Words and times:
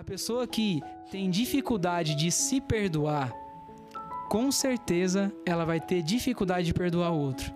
A 0.00 0.02
pessoa 0.02 0.46
que 0.46 0.80
tem 1.10 1.28
dificuldade 1.28 2.14
de 2.14 2.30
se 2.32 2.58
perdoar, 2.58 3.30
com 4.30 4.50
certeza 4.50 5.30
ela 5.44 5.66
vai 5.66 5.78
ter 5.78 6.00
dificuldade 6.00 6.68
de 6.68 6.72
perdoar 6.72 7.12
o 7.12 7.18
outro. 7.18 7.52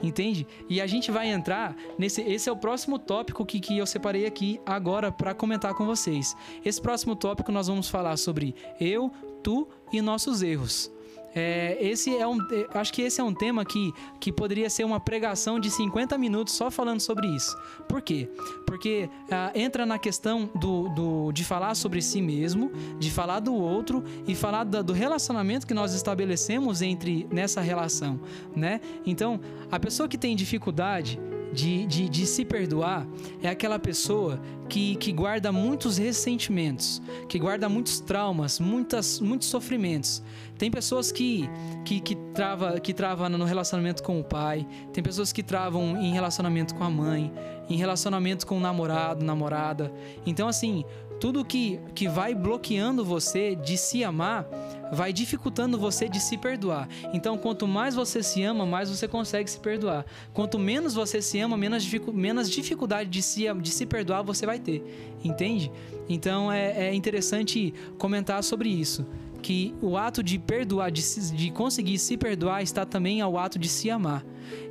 Entende? 0.00 0.46
E 0.68 0.80
a 0.80 0.86
gente 0.86 1.10
vai 1.10 1.26
entrar 1.26 1.74
nesse. 1.98 2.22
Esse 2.22 2.48
é 2.48 2.52
o 2.52 2.56
próximo 2.56 2.96
tópico 2.96 3.44
que, 3.44 3.58
que 3.58 3.76
eu 3.76 3.86
separei 3.86 4.24
aqui 4.24 4.60
agora 4.64 5.10
para 5.10 5.34
comentar 5.34 5.74
com 5.74 5.84
vocês. 5.84 6.36
Esse 6.64 6.80
próximo 6.80 7.16
tópico 7.16 7.50
nós 7.50 7.66
vamos 7.66 7.88
falar 7.88 8.16
sobre 8.18 8.54
eu, 8.78 9.10
tu 9.42 9.66
e 9.92 10.00
nossos 10.00 10.42
erros. 10.42 10.92
É, 11.34 11.76
esse 11.80 12.16
é 12.16 12.26
um, 12.26 12.38
é, 12.52 12.68
acho 12.74 12.92
que 12.92 13.02
esse 13.02 13.20
é 13.20 13.24
um 13.24 13.34
tema 13.34 13.64
que, 13.64 13.92
que 14.20 14.32
poderia 14.32 14.70
ser 14.70 14.84
uma 14.84 15.00
pregação 15.00 15.58
de 15.58 15.70
50 15.70 16.16
minutos 16.16 16.54
só 16.54 16.70
falando 16.70 17.00
sobre 17.00 17.26
isso. 17.28 17.56
Por 17.88 18.00
quê? 18.00 18.28
Porque 18.66 19.08
ah, 19.30 19.50
entra 19.54 19.84
na 19.84 19.98
questão 19.98 20.48
do, 20.54 20.88
do, 20.90 21.32
de 21.32 21.44
falar 21.44 21.74
sobre 21.74 22.00
si 22.00 22.22
mesmo, 22.22 22.70
de 22.98 23.10
falar 23.10 23.40
do 23.40 23.54
outro 23.54 24.04
e 24.26 24.34
falar 24.34 24.64
da, 24.64 24.80
do 24.80 24.92
relacionamento 24.92 25.66
que 25.66 25.74
nós 25.74 25.92
estabelecemos 25.92 26.82
entre 26.82 27.26
nessa 27.30 27.60
relação, 27.60 28.20
né? 28.54 28.80
Então, 29.04 29.40
a 29.70 29.78
pessoa 29.80 30.08
que 30.08 30.16
tem 30.16 30.36
dificuldade 30.36 31.18
de, 31.54 31.86
de, 31.86 32.08
de, 32.08 32.26
se 32.26 32.44
perdoar 32.44 33.06
é 33.42 33.48
aquela 33.48 33.78
pessoa 33.78 34.40
que, 34.68 34.96
que 34.96 35.12
guarda 35.12 35.52
muitos 35.52 35.96
ressentimentos, 35.96 37.00
que 37.28 37.38
guarda 37.38 37.68
muitos 37.68 38.00
traumas, 38.00 38.58
muitas, 38.58 39.20
muitos 39.20 39.48
sofrimentos. 39.48 40.22
Tem 40.58 40.70
pessoas 40.70 41.12
que, 41.12 41.48
que, 41.84 42.00
que, 42.00 42.16
trava, 42.34 42.80
que 42.80 42.92
travam 42.92 43.28
no 43.28 43.44
relacionamento 43.44 44.02
com 44.02 44.18
o 44.20 44.24
pai, 44.24 44.66
tem 44.92 45.02
pessoas 45.02 45.32
que 45.32 45.42
travam 45.42 45.96
em 45.96 46.12
relacionamento 46.12 46.74
com 46.74 46.84
a 46.84 46.90
mãe, 46.90 47.32
em 47.68 47.76
relacionamento 47.76 48.46
com 48.46 48.56
o 48.56 48.60
namorado, 48.60 49.24
namorada. 49.24 49.92
Então, 50.26 50.48
assim, 50.48 50.84
tudo 51.24 51.42
que, 51.42 51.80
que 51.94 52.06
vai 52.06 52.34
bloqueando 52.34 53.02
você 53.02 53.54
de 53.54 53.78
se 53.78 54.04
amar 54.04 54.46
vai 54.92 55.10
dificultando 55.10 55.78
você 55.78 56.06
de 56.06 56.20
se 56.20 56.36
perdoar. 56.36 56.86
Então, 57.14 57.38
quanto 57.38 57.66
mais 57.66 57.94
você 57.94 58.22
se 58.22 58.42
ama, 58.42 58.66
mais 58.66 58.90
você 58.90 59.08
consegue 59.08 59.50
se 59.50 59.58
perdoar. 59.58 60.04
Quanto 60.34 60.58
menos 60.58 60.92
você 60.92 61.22
se 61.22 61.40
ama, 61.40 61.56
menos, 61.56 61.90
menos 62.12 62.50
dificuldade 62.50 63.08
de 63.08 63.22
se, 63.22 63.50
de 63.54 63.70
se 63.70 63.86
perdoar 63.86 64.20
você 64.20 64.44
vai 64.44 64.58
ter. 64.58 64.84
Entende? 65.24 65.72
Então, 66.10 66.52
é, 66.52 66.88
é 66.88 66.94
interessante 66.94 67.72
comentar 67.96 68.44
sobre 68.44 68.68
isso. 68.68 69.06
Que 69.40 69.74
o 69.80 69.96
ato 69.96 70.22
de 70.22 70.38
perdoar, 70.38 70.90
de, 70.90 71.02
de 71.32 71.50
conseguir 71.50 71.98
se 72.00 72.18
perdoar, 72.18 72.62
está 72.62 72.84
também 72.84 73.22
ao 73.22 73.38
ato 73.38 73.58
de 73.58 73.70
se 73.70 73.90
amar. 73.90 74.22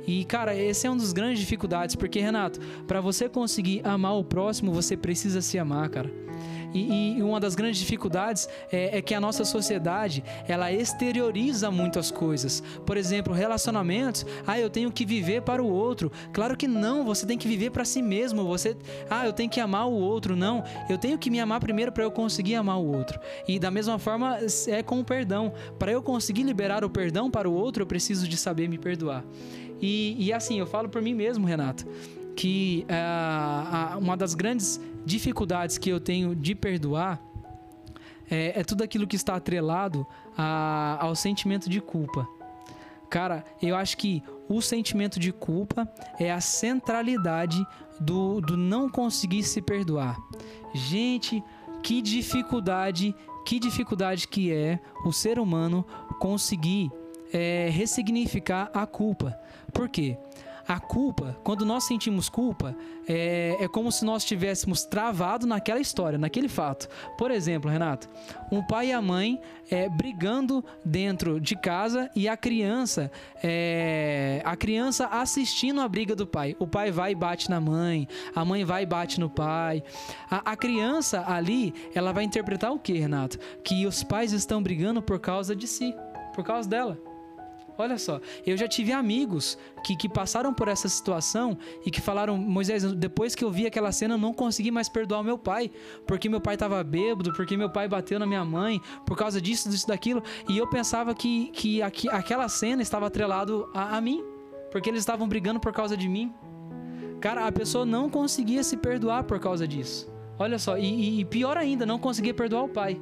E, 0.06 0.24
cara, 0.24 0.54
esse 0.54 0.86
é 0.86 0.90
um 0.90 0.96
dos 0.96 1.12
grandes 1.12 1.40
dificuldades, 1.40 1.96
porque, 1.96 2.20
Renato, 2.20 2.60
para 2.86 3.00
você 3.00 3.28
conseguir 3.28 3.80
amar 3.84 4.16
o 4.16 4.24
próximo, 4.24 4.72
você 4.72 4.96
precisa 4.96 5.40
se 5.40 5.58
amar, 5.58 5.88
cara. 5.88 6.24
E, 6.74 7.18
e 7.18 7.22
uma 7.22 7.38
das 7.38 7.54
grandes 7.54 7.78
dificuldades 7.78 8.48
é, 8.70 8.98
é, 8.98 9.02
que 9.02 9.14
a 9.14 9.20
nossa 9.20 9.44
sociedade 9.44 10.24
ela 10.48 10.72
exterioriza 10.72 11.70
muitas 11.70 12.10
coisas. 12.10 12.62
Por 12.84 12.96
exemplo, 12.96 13.32
relacionamentos. 13.32 14.26
Ah, 14.44 14.58
eu 14.58 14.68
tenho 14.68 14.90
que 14.90 15.06
viver 15.06 15.42
para 15.42 15.62
o 15.62 15.70
outro. 15.70 16.10
Claro 16.32 16.56
que 16.56 16.66
não. 16.66 17.04
Você 17.04 17.24
tem 17.24 17.38
que 17.38 17.46
viver 17.46 17.70
para 17.70 17.84
si 17.84 18.02
mesmo. 18.02 18.44
Você, 18.44 18.76
ah, 19.08 19.24
eu 19.24 19.32
tenho 19.32 19.48
que 19.48 19.60
amar 19.60 19.86
o 19.86 19.92
outro. 19.92 20.34
Não. 20.34 20.64
Eu 20.90 20.98
tenho 20.98 21.16
que 21.16 21.30
me 21.30 21.38
amar 21.38 21.60
primeiro 21.60 21.92
para 21.92 22.02
eu 22.02 22.10
conseguir 22.10 22.56
amar 22.56 22.80
o 22.80 22.86
outro. 22.86 23.20
E 23.46 23.58
da 23.58 23.70
mesma 23.70 23.98
forma 23.98 24.38
é 24.66 24.82
com 24.82 24.98
o 24.98 25.04
perdão. 25.04 25.52
Para 25.78 25.92
eu 25.92 26.02
conseguir 26.02 26.42
liberar 26.42 26.84
o 26.84 26.90
perdão 26.90 27.30
para 27.30 27.48
o 27.48 27.54
outro, 27.54 27.84
eu 27.84 27.86
preciso 27.86 28.26
de 28.26 28.36
saber 28.36 28.68
me 28.68 28.78
perdoar. 28.78 29.24
E, 29.80 30.16
e 30.18 30.32
assim, 30.32 30.58
eu 30.58 30.66
falo 30.66 30.88
por 30.88 31.02
mim 31.02 31.14
mesmo, 31.14 31.46
Renato 31.46 31.86
que 32.34 32.84
uh, 32.88 33.98
uma 33.98 34.16
das 34.16 34.34
grandes 34.34 34.80
dificuldades 35.04 35.78
que 35.78 35.88
eu 35.88 36.00
tenho 36.00 36.34
de 36.34 36.54
perdoar 36.54 37.20
é, 38.30 38.60
é 38.60 38.64
tudo 38.64 38.82
aquilo 38.82 39.06
que 39.06 39.16
está 39.16 39.36
atrelado 39.36 40.06
a, 40.36 40.98
ao 41.00 41.14
sentimento 41.14 41.68
de 41.68 41.80
culpa. 41.80 42.26
Cara, 43.10 43.44
eu 43.62 43.76
acho 43.76 43.96
que 43.96 44.22
o 44.48 44.60
sentimento 44.60 45.20
de 45.20 45.32
culpa 45.32 45.88
é 46.18 46.32
a 46.32 46.40
centralidade 46.40 47.64
do, 48.00 48.40
do 48.40 48.56
não 48.56 48.88
conseguir 48.88 49.44
se 49.44 49.62
perdoar. 49.62 50.16
Gente, 50.74 51.42
que 51.82 52.02
dificuldade, 52.02 53.14
que 53.44 53.60
dificuldade 53.60 54.26
que 54.26 54.52
é 54.52 54.80
o 55.04 55.12
ser 55.12 55.38
humano 55.38 55.84
conseguir 56.18 56.90
é, 57.34 57.68
ressignificar 57.70 58.70
a 58.72 58.86
culpa. 58.86 59.36
Por 59.72 59.88
quê? 59.88 60.16
A 60.66 60.80
culpa, 60.80 61.36
quando 61.44 61.66
nós 61.66 61.84
sentimos 61.84 62.30
culpa, 62.30 62.74
é, 63.06 63.54
é 63.60 63.68
como 63.68 63.92
se 63.92 64.02
nós 64.02 64.22
estivéssemos 64.22 64.82
travado 64.82 65.46
naquela 65.46 65.78
história, 65.78 66.18
naquele 66.18 66.48
fato. 66.48 66.88
Por 67.18 67.30
exemplo, 67.30 67.70
Renato, 67.70 68.08
um 68.50 68.62
pai 68.62 68.86
e 68.86 68.92
a 68.92 69.02
mãe 69.02 69.38
é, 69.70 69.90
brigando 69.90 70.64
dentro 70.82 71.38
de 71.38 71.54
casa 71.54 72.10
e 72.16 72.26
a 72.26 72.34
criança, 72.34 73.12
é, 73.42 74.40
a 74.42 74.56
criança 74.56 75.06
assistindo 75.08 75.82
a 75.82 75.88
briga 75.88 76.16
do 76.16 76.26
pai. 76.26 76.56
O 76.58 76.66
pai 76.66 76.90
vai 76.90 77.12
e 77.12 77.14
bate 77.14 77.50
na 77.50 77.60
mãe, 77.60 78.08
a 78.34 78.42
mãe 78.42 78.64
vai 78.64 78.84
e 78.84 78.86
bate 78.86 79.20
no 79.20 79.28
pai. 79.28 79.82
A, 80.30 80.52
a 80.52 80.56
criança 80.56 81.24
ali, 81.26 81.74
ela 81.94 82.10
vai 82.10 82.24
interpretar 82.24 82.72
o 82.72 82.78
que, 82.78 82.94
Renato? 82.94 83.38
Que 83.62 83.84
os 83.84 84.02
pais 84.02 84.32
estão 84.32 84.62
brigando 84.62 85.02
por 85.02 85.20
causa 85.20 85.54
de 85.54 85.68
si, 85.68 85.94
por 86.34 86.42
causa 86.42 86.66
dela. 86.66 87.13
Olha 87.76 87.98
só, 87.98 88.20
eu 88.46 88.56
já 88.56 88.68
tive 88.68 88.92
amigos 88.92 89.58
que, 89.84 89.96
que 89.96 90.08
passaram 90.08 90.54
por 90.54 90.68
essa 90.68 90.88
situação 90.88 91.58
e 91.84 91.90
que 91.90 92.00
falaram: 92.00 92.36
Moisés, 92.36 92.84
depois 92.92 93.34
que 93.34 93.44
eu 93.44 93.50
vi 93.50 93.66
aquela 93.66 93.90
cena, 93.90 94.14
eu 94.14 94.18
não 94.18 94.32
consegui 94.32 94.70
mais 94.70 94.88
perdoar 94.88 95.20
o 95.20 95.24
meu 95.24 95.36
pai, 95.36 95.70
porque 96.06 96.28
meu 96.28 96.40
pai 96.40 96.54
estava 96.54 96.82
bêbado, 96.84 97.32
porque 97.32 97.56
meu 97.56 97.68
pai 97.68 97.88
bateu 97.88 98.18
na 98.18 98.26
minha 98.26 98.44
mãe, 98.44 98.80
por 99.04 99.16
causa 99.16 99.40
disso, 99.40 99.68
disso, 99.68 99.88
daquilo. 99.88 100.22
E 100.48 100.56
eu 100.56 100.68
pensava 100.68 101.14
que, 101.14 101.48
que 101.48 101.82
aquela 101.82 102.48
cena 102.48 102.80
estava 102.80 103.06
atrelado 103.06 103.68
a, 103.74 103.96
a 103.96 104.00
mim, 104.00 104.22
porque 104.70 104.88
eles 104.88 105.00
estavam 105.00 105.28
brigando 105.28 105.58
por 105.58 105.72
causa 105.72 105.96
de 105.96 106.08
mim. 106.08 106.32
Cara, 107.20 107.46
a 107.46 107.52
pessoa 107.52 107.84
não 107.84 108.08
conseguia 108.08 108.62
se 108.62 108.76
perdoar 108.76 109.24
por 109.24 109.40
causa 109.40 109.66
disso. 109.66 110.12
Olha 110.38 110.58
só, 110.58 110.76
e, 110.76 111.20
e 111.20 111.24
pior 111.24 111.56
ainda, 111.56 111.86
não 111.86 111.98
conseguia 111.98 112.34
perdoar 112.34 112.64
o 112.64 112.68
pai. 112.68 113.00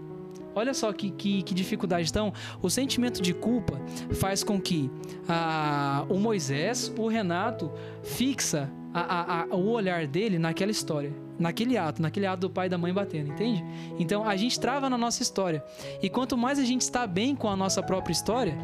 Olha 0.55 0.75
só 0.75 0.93
que, 0.93 1.11
que, 1.11 1.43
que, 1.43 1.55
dificuldade. 1.55 2.09
Então, 2.09 2.33
o 2.61 2.69
sentimento 2.69 3.21
de 3.23 3.33
culpa 3.33 3.81
faz 4.15 4.45
com 4.45 4.61
que 4.61 4.91
a, 5.29 6.05
o 6.09 6.19
Moisés, 6.19 6.93
o 6.97 7.09
Renato, 7.09 7.71
fixa 8.03 8.71
a, 8.95 9.43
a, 9.43 9.47
o 9.55 9.71
olhar 9.71 10.07
dele 10.07 10.39
naquela 10.39 10.71
história, 10.71 11.13
naquele 11.39 11.79
ato, 11.79 12.03
naquele 12.03 12.27
ato 12.27 12.41
do 12.41 12.51
pai 12.51 12.67
e 12.67 12.69
da 12.69 12.77
mãe 12.77 12.93
batendo, 12.93 13.33
entende? 13.33 13.65
Então, 13.99 14.29
a 14.29 14.37
gente 14.37 14.61
trava 14.61 14.91
na 14.91 14.99
nossa 14.99 15.23
história. 15.23 15.65
E 16.03 16.11
quanto 16.11 16.37
mais 16.37 16.59
a 16.59 16.65
gente 16.65 16.83
está 16.83 17.07
bem 17.07 17.35
com 17.35 17.49
a 17.49 17.57
nossa 17.57 17.83
própria 17.83 18.13
história, 18.13 18.57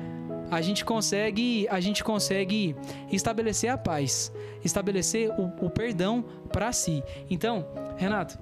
a 0.51 0.61
gente 0.61 0.85
consegue, 0.85 1.67
a 1.69 1.81
gente 1.81 2.03
consegue 2.03 2.75
estabelecer 3.11 3.71
a 3.71 3.79
paz, 3.79 4.33
estabelecer 4.65 5.31
o, 5.31 5.67
o 5.67 5.71
perdão 5.71 6.25
para 6.51 6.73
si. 6.73 7.03
Então, 7.31 7.67
Renato, 7.97 8.39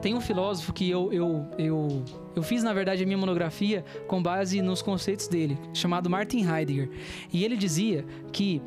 tem 0.00 0.14
um 0.14 0.20
filósofo 0.20 0.72
que 0.72 0.88
eu, 0.88 1.12
eu, 1.12 1.46
eu 1.58 2.04
eu 2.34 2.42
fiz, 2.42 2.62
na 2.62 2.72
verdade, 2.72 3.02
a 3.02 3.06
minha 3.06 3.18
monografia 3.18 3.84
com 4.06 4.22
base 4.22 4.60
nos 4.62 4.82
conceitos 4.82 5.28
dele, 5.28 5.58
chamado 5.74 6.08
Martin 6.08 6.46
Heidegger. 6.46 6.90
E 7.32 7.44
ele 7.44 7.56
dizia 7.56 8.04
que 8.32 8.62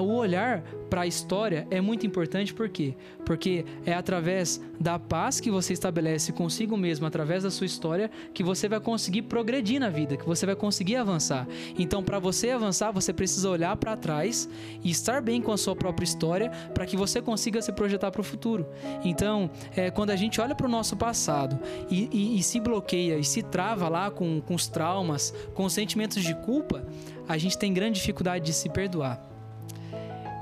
o 0.00 0.14
olhar 0.14 0.62
para 0.88 1.02
a 1.02 1.06
história 1.06 1.66
é 1.70 1.80
muito 1.80 2.06
importante, 2.06 2.54
por 2.54 2.68
quê? 2.68 2.94
Porque 3.24 3.64
é 3.84 3.92
através 3.92 4.60
da 4.78 4.96
paz 4.98 5.40
que 5.40 5.50
você 5.50 5.72
estabelece 5.72 6.32
consigo 6.32 6.76
mesmo, 6.76 7.06
através 7.06 7.42
da 7.42 7.50
sua 7.50 7.66
história, 7.66 8.10
que 8.32 8.44
você 8.44 8.68
vai 8.68 8.78
conseguir 8.78 9.22
progredir 9.22 9.80
na 9.80 9.88
vida, 9.88 10.16
que 10.16 10.24
você 10.24 10.46
vai 10.46 10.54
conseguir 10.54 10.96
avançar. 10.96 11.48
Então, 11.76 12.02
para 12.02 12.18
você 12.20 12.50
avançar, 12.50 12.92
você 12.92 13.12
precisa 13.12 13.50
olhar 13.50 13.76
para 13.76 13.96
trás 13.96 14.48
e 14.84 14.90
estar 14.90 15.20
bem 15.20 15.42
com 15.42 15.50
a 15.50 15.58
sua 15.58 15.74
própria 15.74 16.04
história 16.04 16.50
para 16.72 16.86
que 16.86 16.96
você 16.96 17.20
consiga 17.20 17.60
se 17.60 17.72
projetar 17.72 18.12
para 18.12 18.20
o 18.20 18.24
futuro. 18.24 18.66
Então, 19.04 19.50
é, 19.74 19.90
quando 19.90 20.10
a 20.10 20.16
gente 20.16 20.40
olha 20.40 20.54
para 20.54 20.66
o 20.66 20.70
nosso 20.70 20.96
passado 20.96 21.58
e, 21.90 22.08
e, 22.12 22.38
e 22.38 22.42
se 22.42 22.60
bloqueia 22.60 22.83
e 22.92 23.24
se 23.24 23.42
trava 23.42 23.88
lá 23.88 24.10
com, 24.10 24.40
com 24.40 24.54
os 24.54 24.68
traumas, 24.68 25.34
com 25.54 25.64
os 25.64 25.72
sentimentos 25.72 26.22
de 26.22 26.34
culpa, 26.34 26.86
a 27.28 27.38
gente 27.38 27.56
tem 27.56 27.72
grande 27.72 27.98
dificuldade 27.98 28.44
de 28.44 28.52
se 28.52 28.68
perdoar. 28.68 29.20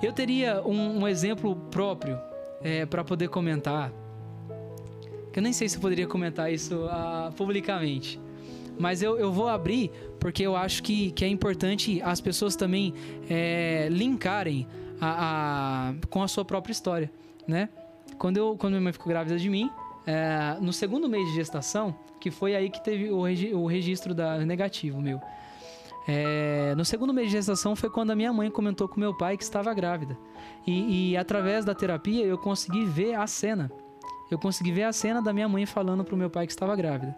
Eu 0.03 0.13
teria 0.13 0.61
um, 0.67 1.01
um 1.01 1.09
exemplo 1.09 1.55
próprio 1.71 2.19
é, 2.61 2.85
para 2.85 3.05
poder 3.05 3.29
comentar. 3.29 3.93
Que 5.33 5.39
eu 5.39 5.43
nem 5.43 5.53
sei 5.53 5.69
se 5.69 5.77
eu 5.77 5.81
poderia 5.81 6.07
comentar 6.07 6.53
isso 6.53 6.75
uh, 6.75 7.33
publicamente. 7.37 8.21
Mas 8.79 9.03
eu, 9.03 9.19
eu 9.19 9.33
vou 9.33 9.49
abrir 9.49 9.91
porque 10.19 10.43
eu 10.43 10.57
acho 10.57 10.83
que, 10.83 11.13
que 11.13 11.25
é 11.25 11.29
importante 11.29 12.03
as 12.03 12.21
pessoas 12.21 12.57
também 12.57 12.95
é, 13.29 13.89
linkarem 13.91 14.67
a, 15.01 15.91
a, 15.91 15.95
com 16.09 16.23
a 16.23 16.29
sua 16.29 16.45
própria 16.45 16.73
história, 16.73 17.11
né? 17.47 17.69
Quando, 18.19 18.37
eu, 18.37 18.57
quando 18.57 18.73
minha 18.75 18.83
mãe 18.83 18.93
ficou 18.93 19.09
grávida 19.09 19.37
de 19.37 19.49
mim, 19.49 19.71
é, 20.07 20.57
no 20.61 20.73
segundo 20.73 21.09
mês 21.09 21.29
de 21.29 21.35
gestação, 21.35 21.95
que 22.23 22.31
foi 22.31 22.55
aí 22.55 22.71
que 22.71 22.81
teve 22.81 23.11
o, 23.11 23.21
regi 23.25 23.53
o 23.53 23.67
registro 23.67 24.15
da 24.15 24.39
negativo 24.39 25.01
meu. 25.01 25.21
É, 26.07 26.73
no 26.77 26.85
segundo 26.85 27.13
mês 27.13 27.27
de 27.27 27.33
gestação 27.33 27.75
foi 27.75 27.91
quando 27.91 28.13
a 28.13 28.15
minha 28.15 28.33
mãe 28.33 28.49
comentou 28.49 28.87
com 28.87 29.01
meu 29.01 29.13
pai 29.13 29.37
que 29.37 29.43
estava 29.43 29.75
grávida. 29.75 30.17
E, 30.65 31.11
e 31.11 31.17
através 31.17 31.65
da 31.65 31.75
terapia 31.75 32.25
eu 32.25 32.39
consegui 32.39 32.85
ver 32.85 33.17
a 33.17 33.27
cena. 33.27 33.73
eu 34.31 34.39
consegui 34.39 34.71
ver 34.71 34.85
a 34.85 34.93
cena 34.93 35.21
da 35.21 35.33
minha 35.33 35.49
mãe 35.49 35.67
falando 35.67 36.05
pro 36.05 36.17
meu 36.17 36.31
pai 36.31 36.47
que 36.47 36.53
estava 36.53 36.77
grávida. 36.77 37.17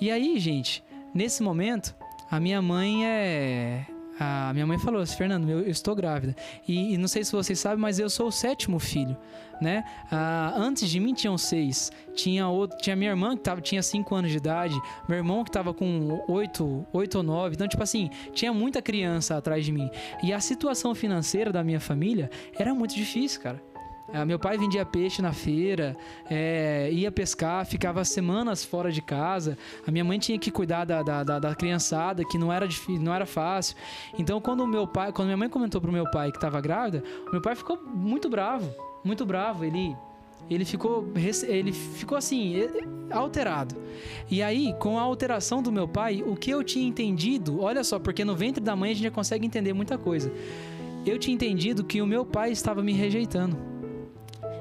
E 0.00 0.10
aí, 0.10 0.38
gente, 0.38 0.82
nesse 1.14 1.42
momento, 1.42 1.94
a 2.30 2.40
minha 2.40 2.62
mãe 2.62 3.06
é 3.06 3.86
a 4.18 4.52
minha 4.52 4.66
mãe 4.66 4.78
falou 4.78 5.00
assim, 5.00 5.16
Fernando, 5.16 5.48
eu, 5.48 5.68
estou 5.68 5.94
grávida. 5.94 6.34
E, 6.66 6.94
e, 6.94 6.98
não 6.98 7.08
sei 7.08 7.24
se 7.24 7.32
vocês 7.32 7.58
sabem, 7.58 7.78
mas 7.78 7.98
eu 7.98 8.10
sou 8.10 8.28
o 8.28 8.32
sétimo 8.32 8.78
filho, 8.78 9.16
né? 9.60 9.84
Ah, 10.10 10.52
antes 10.56 10.88
de 10.88 11.00
mim 11.00 11.14
tinham 11.14 11.36
seis. 11.38 11.90
Tinha, 12.14 12.48
outro, 12.48 12.76
tinha 12.78 12.94
minha 12.94 13.10
irmã 13.10 13.36
que 13.36 13.42
tava, 13.42 13.60
tinha 13.60 13.82
cinco 13.82 14.14
anos 14.14 14.30
de 14.30 14.36
idade, 14.36 14.78
meu 15.08 15.18
irmão 15.18 15.42
que 15.42 15.50
estava 15.50 15.72
com 15.72 16.22
oito, 16.28 16.86
oito 16.92 17.18
ou 17.18 17.22
nove. 17.22 17.54
Então, 17.54 17.66
tipo 17.66 17.82
assim, 17.82 18.10
tinha 18.32 18.52
muita 18.52 18.82
criança 18.82 19.36
atrás 19.36 19.64
de 19.64 19.72
mim. 19.72 19.90
E 20.22 20.32
a 20.32 20.40
situação 20.40 20.94
financeira 20.94 21.52
da 21.52 21.64
minha 21.64 21.80
família 21.80 22.30
era 22.58 22.74
muito 22.74 22.94
difícil, 22.94 23.40
cara. 23.40 23.71
É, 24.12 24.24
meu 24.24 24.38
pai 24.38 24.58
vendia 24.58 24.84
peixe 24.84 25.22
na 25.22 25.32
feira, 25.32 25.96
é, 26.28 26.90
ia 26.92 27.10
pescar, 27.10 27.64
ficava 27.64 28.04
semanas 28.04 28.64
fora 28.64 28.90
de 28.90 29.00
casa. 29.00 29.56
A 29.86 29.90
minha 29.90 30.04
mãe 30.04 30.18
tinha 30.18 30.38
que 30.38 30.50
cuidar 30.50 30.84
da, 30.84 31.02
da, 31.02 31.22
da, 31.22 31.38
da 31.38 31.54
criançada, 31.54 32.24
que 32.24 32.36
não 32.36 32.52
era, 32.52 32.66
difícil, 32.66 33.02
não 33.02 33.14
era 33.14 33.24
fácil. 33.24 33.76
Então, 34.18 34.40
quando 34.40 34.66
meu 34.66 34.86
pai, 34.86 35.12
quando 35.12 35.26
minha 35.26 35.36
mãe 35.36 35.48
comentou 35.48 35.80
pro 35.80 35.92
meu 35.92 36.10
pai 36.10 36.30
que 36.30 36.36
estava 36.36 36.60
grávida, 36.60 37.02
meu 37.30 37.40
pai 37.40 37.54
ficou 37.54 37.80
muito 37.82 38.28
bravo, 38.28 38.74
muito 39.04 39.24
bravo. 39.24 39.64
Ele 39.64 39.96
ele 40.50 40.64
ficou 40.64 41.06
ele 41.46 41.72
ficou 41.72 42.18
assim 42.18 42.56
alterado 43.10 43.76
e 44.28 44.42
aí 44.42 44.74
com 44.74 44.98
a 44.98 45.02
alteração 45.02 45.62
do 45.62 45.70
meu 45.70 45.86
pai 45.86 46.22
o 46.26 46.34
que 46.34 46.50
eu 46.50 46.64
tinha 46.64 46.86
entendido 46.86 47.60
olha 47.60 47.84
só 47.84 47.98
porque 47.98 48.24
no 48.24 48.34
ventre 48.34 48.62
da 48.62 48.74
mãe 48.74 48.90
a 48.90 48.94
gente 48.94 49.04
já 49.04 49.10
consegue 49.10 49.46
entender 49.46 49.72
muita 49.72 49.96
coisa 49.96 50.32
eu 51.06 51.16
tinha 51.16 51.32
entendido 51.32 51.84
que 51.84 52.02
o 52.02 52.06
meu 52.06 52.26
pai 52.26 52.50
estava 52.50 52.82
me 52.82 52.92
rejeitando 52.92 53.71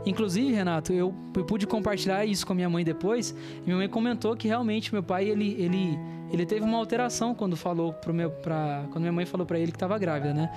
Inclusive, 0.05 0.51
Renato, 0.51 0.91
eu, 0.91 1.13
eu 1.35 1.45
pude 1.45 1.67
compartilhar 1.67 2.25
isso 2.25 2.45
com 2.45 2.53
a 2.53 2.55
minha 2.55 2.69
mãe 2.69 2.83
depois. 2.83 3.35
minha 3.65 3.77
mãe 3.77 3.87
comentou 3.87 4.35
que 4.35 4.47
realmente 4.47 4.91
meu 4.91 5.03
pai 5.03 5.29
ele, 5.29 5.55
ele, 5.59 5.97
ele 6.31 6.45
teve 6.45 6.63
uma 6.65 6.77
alteração 6.77 7.35
quando 7.35 7.55
falou 7.55 7.93
pro 7.93 8.13
meu 8.13 8.31
pra, 8.31 8.85
quando 8.91 9.01
minha 9.01 9.13
mãe 9.13 9.25
falou 9.25 9.45
para 9.45 9.59
ele 9.59 9.71
que 9.71 9.75
estava 9.75 9.97
grávida, 9.99 10.33
né? 10.33 10.51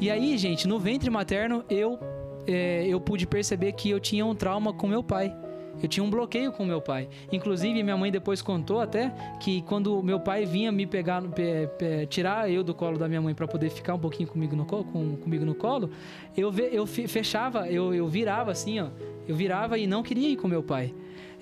E 0.00 0.10
aí, 0.10 0.36
gente, 0.36 0.66
no 0.66 0.80
ventre 0.80 1.10
materno 1.10 1.64
eu 1.70 1.98
é, 2.46 2.84
eu 2.86 3.00
pude 3.00 3.26
perceber 3.26 3.72
que 3.72 3.90
eu 3.90 4.00
tinha 4.00 4.26
um 4.26 4.34
trauma 4.34 4.72
com 4.72 4.88
meu 4.88 5.02
pai. 5.02 5.32
Eu 5.80 5.88
tinha 5.88 6.02
um 6.02 6.10
bloqueio 6.10 6.52
com 6.52 6.64
meu 6.64 6.80
pai. 6.80 7.08
Inclusive, 7.30 7.82
minha 7.82 7.96
mãe 7.96 8.10
depois 8.10 8.42
contou 8.42 8.80
até 8.80 9.12
que 9.40 9.62
quando 9.62 10.02
meu 10.02 10.20
pai 10.20 10.44
vinha 10.44 10.70
me 10.72 10.86
pegar, 10.86 11.22
pe, 11.22 11.68
pe, 11.78 12.06
tirar 12.06 12.50
eu 12.50 12.62
do 12.62 12.74
colo 12.74 12.98
da 12.98 13.08
minha 13.08 13.20
mãe 13.20 13.34
para 13.34 13.46
poder 13.46 13.70
ficar 13.70 13.94
um 13.94 13.98
pouquinho 13.98 14.28
comigo 14.28 14.54
no, 14.54 14.64
com, 14.64 15.16
comigo 15.16 15.44
no 15.44 15.54
colo, 15.54 15.90
eu, 16.36 16.52
eu 16.70 16.86
fechava, 16.86 17.68
eu, 17.68 17.94
eu 17.94 18.06
virava 18.08 18.50
assim, 18.50 18.80
ó. 18.80 18.88
Eu 19.26 19.36
virava 19.36 19.78
e 19.78 19.86
não 19.86 20.02
queria 20.02 20.28
ir 20.28 20.36
com 20.36 20.48
meu 20.48 20.62
pai. 20.62 20.92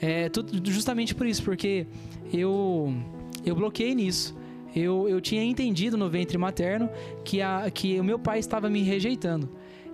É, 0.00 0.28
tudo, 0.28 0.70
justamente 0.70 1.14
por 1.14 1.26
isso, 1.26 1.42
porque 1.42 1.86
eu, 2.32 2.94
eu 3.44 3.54
bloqueei 3.54 3.94
nisso. 3.94 4.38
Eu, 4.74 5.08
eu 5.08 5.20
tinha 5.20 5.42
entendido 5.42 5.96
no 5.96 6.08
ventre 6.08 6.38
materno 6.38 6.88
que, 7.24 7.42
a, 7.42 7.70
que 7.70 7.98
o 7.98 8.04
meu 8.04 8.18
pai 8.18 8.38
estava 8.38 8.70
me 8.70 8.82
rejeitando. 8.82 9.48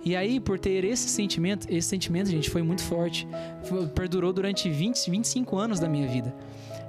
E 0.07 0.15
aí, 0.15 0.39
por 0.39 0.57
ter 0.57 0.85
esse 0.85 1.09
sentimento, 1.09 1.67
esse 1.69 1.89
sentimento, 1.89 2.29
gente, 2.29 2.49
foi 2.49 2.63
muito 2.63 2.81
forte. 2.81 3.27
Perdurou 3.93 4.31
durante 4.31 4.69
20, 4.69 5.11
25 5.11 5.57
anos 5.57 5.81
da 5.81 5.89
minha 5.89 6.07
vida. 6.07 6.33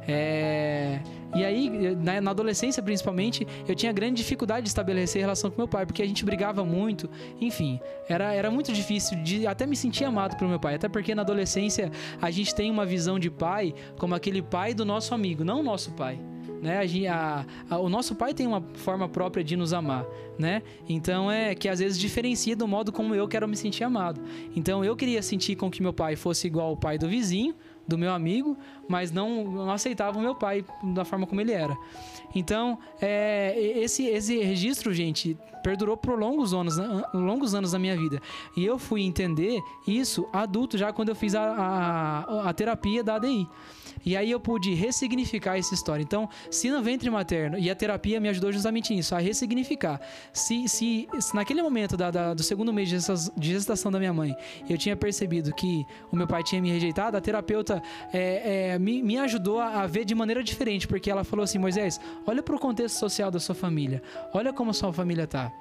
É... 0.07 1.01
E 1.35 1.45
aí, 1.45 1.97
na, 1.97 2.21
na, 2.21 2.31
adolescência 2.31 2.81
principalmente, 2.81 3.45
eu 3.67 3.75
tinha 3.75 3.93
grande 3.93 4.23
dificuldade 4.23 4.63
de 4.63 4.69
estabelecer 4.69 5.21
relação 5.21 5.51
com 5.51 5.57
meu 5.61 5.67
pai, 5.67 5.85
porque 5.85 6.01
a 6.01 6.07
gente 6.07 6.25
brigava 6.25 6.65
muito, 6.65 7.11
enfim, 7.41 7.81
era, 8.09 8.33
era 8.33 8.53
muito 8.53 8.73
difícil 8.73 9.21
de 9.25 9.49
até 9.49 9.67
me 9.67 9.75
sentir 9.75 10.05
amado 10.05 10.37
pelo 10.37 10.49
meu 10.49 10.61
pai, 10.61 10.77
até 10.77 10.89
porque 10.89 11.13
na 11.13 11.23
adolescência 11.23 11.91
a 12.23 12.31
gente 12.31 12.55
tem 12.55 12.71
uma 12.71 12.87
visão 12.87 13.19
de 13.19 13.31
pai 13.31 13.75
como 13.99 14.15
aquele 14.15 14.41
pai 14.41 14.73
do 14.73 14.85
nosso 14.85 15.13
amigo, 15.13 15.45
não 15.45 15.59
o 15.59 15.63
nosso 15.63 15.91
pai 15.91 16.19
né? 16.63 16.81
A, 17.09 17.45
a, 17.71 17.79
o 17.79 17.89
nosso 17.89 18.15
pai 18.15 18.35
tem 18.35 18.47
uma 18.47 18.63
forma 18.75 19.09
própria 19.09 19.43
de 19.43 19.57
nos 19.57 19.73
amar, 19.73 20.05
né? 20.39 20.63
Então 20.89 21.31
é 21.31 21.55
que 21.55 21.69
às 21.69 21.79
vezes 21.79 21.99
diferencia 21.99 22.55
do 22.57 22.67
modo 22.67 22.93
como 22.93 23.15
eu 23.15 23.27
quero 23.29 23.47
me 23.49 23.57
sentir 23.57 23.85
amado. 23.85 24.21
Então 24.55 24.85
eu 24.85 24.97
queria 24.97 25.23
sentir 25.23 25.57
com 25.57 25.71
que 25.71 25.83
meu 25.83 25.93
pai 25.93 26.17
fosse 26.17 26.47
igual 26.47 26.69
ao 26.69 26.77
pai 26.77 26.99
do 26.99 27.09
vizinho, 27.09 27.55
do 27.89 27.97
meu 27.97 28.13
amigo, 28.13 28.57
mas 28.87 29.11
não, 29.11 29.45
não 29.45 29.71
aceitava 29.71 30.19
o 30.19 30.23
meu 30.23 30.35
pai 30.35 30.65
da 30.83 31.05
forma 31.05 31.27
como 31.27 31.41
ele 31.41 31.53
era. 31.53 31.75
Então, 32.35 32.79
é, 33.01 33.59
esse, 33.59 34.07
esse 34.07 34.39
registro, 34.39 34.93
gente, 34.93 35.37
perdurou 35.63 35.97
por 35.97 36.19
longos 36.19 36.53
anos, 36.53 36.77
longos 37.15 37.55
anos 37.55 37.73
da 37.73 37.79
minha 37.79 37.97
vida. 37.97 38.21
E 38.55 38.65
eu 38.65 38.79
fui 38.79 39.03
entender 39.03 39.61
isso 39.87 40.29
adulto 40.33 40.77
já 40.77 40.93
quando 40.93 41.09
eu 41.09 41.15
fiz 41.15 41.35
a, 41.35 41.43
a, 41.43 42.49
a 42.51 42.53
terapia 42.53 43.03
da 43.03 43.15
ADI. 43.15 43.49
E 44.05 44.17
aí 44.17 44.31
eu 44.31 44.41
pude 44.41 44.75
ressignificar 44.75 45.59
essa 45.59 45.75
história. 45.75 46.03
Então, 46.03 46.29
se 46.51 46.71
no 46.71 46.83
ventre 46.83 47.11
materno, 47.11 47.59
e 47.59 47.71
a 47.71 47.75
terapia 47.75 48.21
me 48.21 48.29
ajudou 48.29 48.53
justamente 48.53 48.95
nisso, 48.95 49.15
a 49.15 49.19
ressignificar. 49.19 50.01
Se, 50.33 50.69
se, 50.69 51.09
se 51.21 51.35
naquele 51.35 51.63
momento 51.63 51.97
da, 51.97 52.11
da, 52.11 52.35
do 52.35 52.43
segundo 52.43 52.73
mês 52.73 52.89
de 52.89 53.53
gestação 53.53 53.91
da 53.91 53.99
minha 53.99 54.13
mãe, 54.13 54.35
eu 54.69 54.79
tinha 54.79 54.97
percebido 54.97 55.55
que 55.55 55.85
o 56.13 56.17
meu 56.17 56.27
pai 56.27 56.43
tinha 56.43 56.61
me 56.63 56.71
rejeitado, 56.71 57.17
a 57.17 57.21
terapeuta 57.21 57.78
é, 58.13 58.73
é, 58.73 58.79
me, 58.79 59.03
me 59.03 59.19
ajudou 59.19 59.61
a, 59.61 59.83
a, 59.83 59.87
ver 59.87 60.05
de 60.05 60.15
maneira 60.15 60.43
diferente, 60.43 60.87
porque 60.87 61.11
ela 61.11 61.25
falou 61.25 61.45
assim: 61.45 61.59
Moisés, 61.59 62.01
olha 62.27 62.43
para 62.43 62.55
o 62.55 62.59
contexto 62.59 62.97
social 62.97 63.31
da 63.31 63.41
sua 63.41 63.55
família, 63.55 64.03
olha 64.33 64.53
como 64.53 64.71
a 64.71 64.75
sua 64.75 64.93
família 64.93 65.27
tá. 65.27 65.53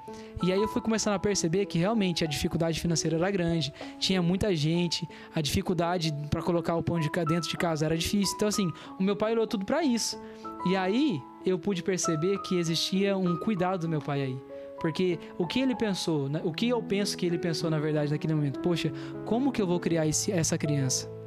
E 0.42 0.52
aí 0.52 0.60
eu 0.60 0.68
fui 0.68 0.80
começando 0.80 1.14
a 1.14 1.18
perceber 1.18 1.66
que 1.66 1.78
realmente 1.78 2.24
a 2.24 2.26
dificuldade 2.26 2.80
financeira 2.80 3.16
era 3.16 3.30
grande, 3.30 3.72
tinha 3.98 4.22
muita 4.22 4.54
gente, 4.54 5.08
a 5.34 5.40
dificuldade 5.40 6.14
para 6.30 6.42
colocar 6.42 6.76
o 6.76 6.82
pão 6.82 7.00
de 7.00 7.10
dentro 7.26 7.48
de 7.48 7.56
casa 7.56 7.84
era 7.84 7.96
difícil. 7.96 8.34
Então, 8.36 8.48
assim, 8.48 8.70
o 8.98 9.02
meu 9.02 9.16
pai 9.16 9.32
olhou 9.32 9.46
tudo 9.46 9.64
para 9.64 9.82
isso. 9.82 10.20
E 10.66 10.76
aí 10.76 11.20
eu 11.44 11.58
pude 11.58 11.82
perceber 11.82 12.38
que 12.42 12.56
existia 12.58 13.16
um 13.16 13.36
cuidado 13.36 13.82
do 13.82 13.88
meu 13.88 14.00
pai 14.00 14.22
aí. 14.22 14.38
Porque 14.80 15.18
o 15.36 15.46
que 15.46 15.60
ele 15.60 15.74
pensou, 15.74 16.30
o 16.44 16.52
que 16.52 16.68
eu 16.68 16.80
penso 16.82 17.16
que 17.16 17.26
ele 17.26 17.38
pensou 17.38 17.68
na 17.68 17.78
verdade 17.78 18.12
naquele 18.12 18.34
momento, 18.34 18.60
poxa, 18.60 18.92
como 19.24 19.50
que 19.50 19.60
eu 19.60 19.66
vou 19.66 19.80
criar 19.80 20.06
esse, 20.06 20.30
essa 20.30 20.56
criança? 20.56 21.17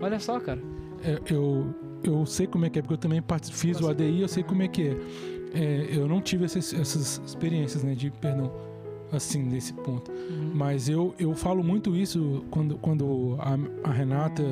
Olha 0.00 0.18
só, 0.18 0.40
cara. 0.40 0.60
É, 1.04 1.20
eu, 1.32 1.74
eu 2.02 2.24
sei 2.26 2.46
como 2.46 2.64
é 2.64 2.70
que 2.70 2.78
é, 2.78 2.82
porque 2.82 2.94
eu 2.94 2.98
também 2.98 3.22
fiz 3.52 3.80
o 3.80 3.88
ADI, 3.88 4.20
eu 4.20 4.28
sei 4.28 4.42
como 4.42 4.62
é 4.62 4.68
que 4.68 4.88
é. 4.88 4.96
é 5.54 5.88
eu 5.92 6.08
não 6.08 6.20
tive 6.20 6.44
essas, 6.44 6.72
essas 6.72 7.20
experiências, 7.24 7.82
né, 7.82 7.94
de, 7.94 8.10
perdão, 8.10 8.50
assim, 9.12 9.42
nesse 9.42 9.72
ponto. 9.72 10.10
Uhum. 10.10 10.52
Mas 10.54 10.88
eu, 10.88 11.14
eu 11.18 11.34
falo 11.34 11.62
muito 11.62 11.96
isso 11.96 12.44
quando, 12.50 12.78
quando 12.78 13.36
a, 13.38 13.88
a, 13.88 13.92
Renata 13.92 14.42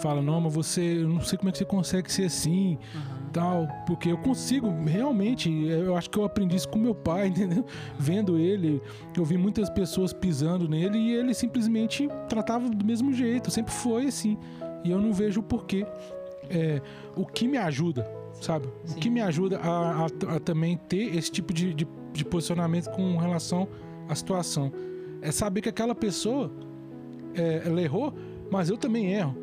fala, 0.00 0.22
não, 0.22 0.40
mas 0.40 0.54
você, 0.54 1.02
eu 1.02 1.08
não 1.08 1.20
sei 1.20 1.38
como 1.38 1.48
é 1.48 1.52
que 1.52 1.58
você 1.58 1.64
consegue 1.64 2.12
ser 2.12 2.24
assim, 2.24 2.78
uhum. 2.94 3.30
tal, 3.32 3.68
porque 3.86 4.10
eu 4.10 4.18
consigo, 4.18 4.70
realmente, 4.84 5.50
eu 5.50 5.96
acho 5.96 6.08
que 6.08 6.18
eu 6.18 6.24
aprendi 6.24 6.56
isso 6.56 6.68
com 6.68 6.78
meu 6.78 6.94
pai, 6.94 7.28
entendeu? 7.28 7.64
Vendo 7.98 8.38
ele, 8.38 8.80
eu 9.16 9.24
vi 9.24 9.36
muitas 9.36 9.68
pessoas 9.68 10.12
pisando 10.12 10.68
nele 10.68 10.98
e 10.98 11.12
ele 11.12 11.34
simplesmente 11.34 12.08
tratava 12.28 12.68
do 12.68 12.84
mesmo 12.84 13.12
jeito, 13.12 13.50
sempre 13.50 13.72
foi 13.72 14.06
assim. 14.06 14.38
E 14.84 14.90
eu 14.90 15.00
não 15.00 15.12
vejo 15.12 15.40
o 15.40 15.42
porquê. 15.42 15.86
É, 16.50 16.80
o 17.16 17.26
que 17.26 17.46
me 17.46 17.58
ajuda, 17.58 18.10
sabe? 18.40 18.68
Sim. 18.84 18.96
O 18.96 19.00
que 19.00 19.10
me 19.10 19.20
ajuda 19.20 19.58
a, 19.58 20.04
a, 20.04 20.36
a 20.36 20.40
também 20.40 20.76
ter 20.76 21.14
esse 21.16 21.30
tipo 21.30 21.52
de, 21.52 21.74
de, 21.74 21.86
de 22.12 22.24
posicionamento 22.24 22.90
com 22.90 23.16
relação 23.16 23.68
a 24.08 24.14
situação. 24.14 24.72
É 25.20 25.30
saber 25.30 25.60
que 25.60 25.68
aquela 25.68 25.94
pessoa 25.94 26.50
é, 27.34 27.62
ela 27.66 27.82
errou, 27.82 28.14
mas 28.50 28.70
eu 28.70 28.76
também 28.76 29.12
erro. 29.12 29.36